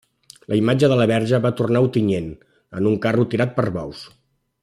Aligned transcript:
La 0.53 0.57
imatge 0.59 0.87
de 0.93 0.97
la 1.01 1.05
Verge 1.11 1.39
va 1.43 1.51
tornar 1.59 1.83
a 1.83 1.87
Ontinyent 1.89 2.33
en 2.81 2.89
un 2.93 2.97
carro 3.05 3.27
tirat 3.35 3.55
per 3.61 3.67
bous. 3.79 4.03